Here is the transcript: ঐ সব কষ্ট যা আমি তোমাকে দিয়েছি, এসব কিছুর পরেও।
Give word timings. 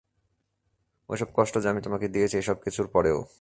ঐ 1.09 1.13
সব 1.15 1.29
কষ্ট 1.33 1.53
যা 1.57 1.67
আমি 1.69 1.81
তোমাকে 1.81 2.07
দিয়েছি, 2.07 2.35
এসব 2.37 2.57
কিছুর 2.65 2.87
পরেও। 2.87 3.21